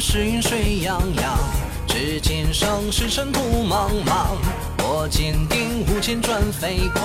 [0.00, 1.36] 心水泱泱，
[1.86, 4.28] 至今生世尘土茫茫。
[4.78, 7.04] 我坚定五千转飞光，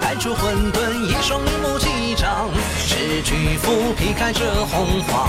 [0.00, 2.50] 带出混沌一双明目击掌，
[2.86, 5.28] 赤躯斧劈开这洪荒。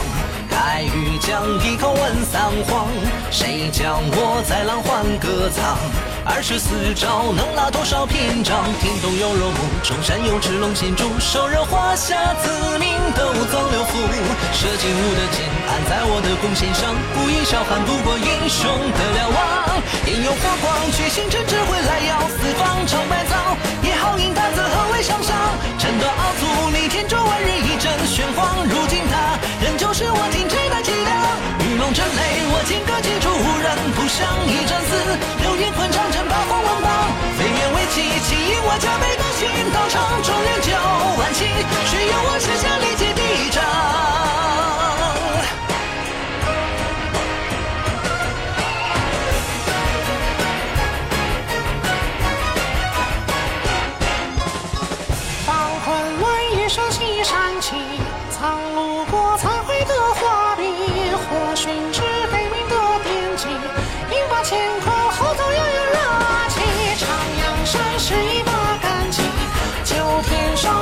[0.49, 2.87] 待欲将一口问三皇，
[3.29, 5.77] 谁将我在浪幻歌藏？
[6.25, 8.65] 二十四招能拉多少篇章？
[8.81, 12.74] 听懂有肉木，中山有赤龙，心竹手刃花下紫。
[15.89, 16.93] 在我的弓弦上。
[17.13, 19.39] 不以小汉，不过英雄的瞭望。
[20.05, 22.85] 引有火光，去星辰，只会来耀四方。
[22.85, 25.33] 长百草，也好引大泽何为上上？
[25.77, 28.65] 争夺傲足，逆天诛万日一阵玄黄。
[28.67, 30.45] 如今他仍旧是我听。
[31.95, 34.91] 震雷，我金戈击出，无人不响一战死。
[35.39, 36.91] 流云混长城，八荒万邦，
[37.39, 39.47] 飞檐为旗，气引我加倍的心。
[39.71, 40.59] 道场中原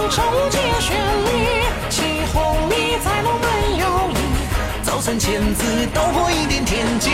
[0.04, 2.04] 天上中结旋律，起
[2.34, 3.48] 红迷在龙门
[3.78, 4.20] 有意。
[4.84, 7.10] 造三千字，道破一点天机。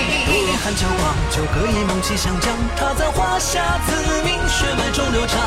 [0.64, 2.52] 寒江望，九歌一梦气相将。
[2.76, 3.94] 他在华夏子
[4.26, 5.38] 民血脉中流长。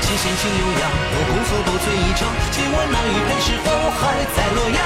[0.00, 2.24] 七弦轻悠扬，我孤鹤不醉一场。
[2.52, 3.68] 借问那玉佩，是否
[4.00, 4.80] 还在洛阳？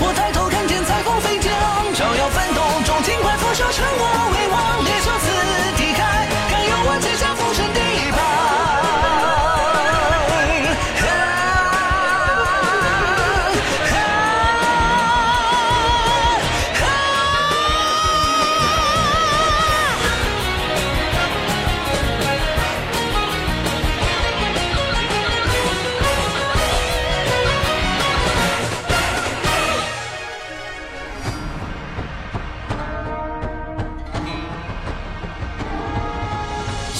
[0.00, 1.50] 我抬头看见彩虹飞将，
[1.94, 4.13] 照耀奋斗中尽快俯首，称王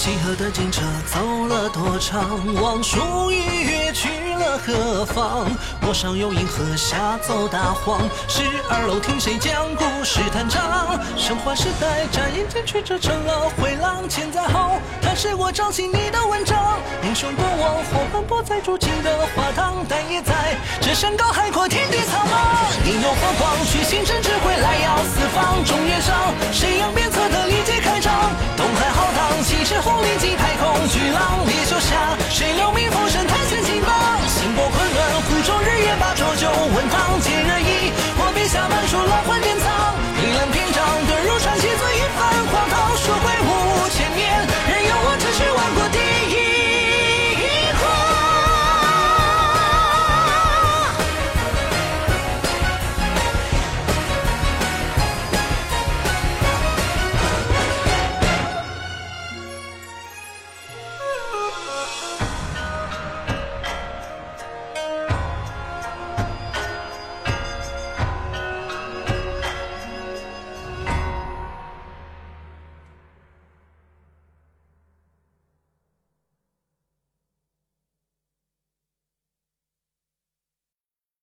[0.04, 2.38] 西河的金车走了多长？
[2.60, 5.50] 望舒玉月去了何方？
[5.80, 8.02] 我上有银河下走大荒。
[8.28, 11.00] 十二楼听谁讲故事弹唱？
[11.16, 14.06] 神话时代眨眼间曲折成了回廊。
[14.06, 16.78] 千载后，他是我掌心你的文章。
[17.02, 22.76] 英雄过往，后半不在筑基的花堂，但也在这山高海阔，天地苍茫。
[22.84, 24.22] 引有火光，去星辰，